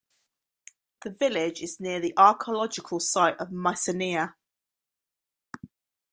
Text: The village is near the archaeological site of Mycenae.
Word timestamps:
The 1.03 1.11
village 1.11 1.61
is 1.61 1.79
near 1.79 1.99
the 1.99 2.15
archaeological 2.17 2.99
site 2.99 3.37
of 3.39 3.51
Mycenae. 3.51 4.29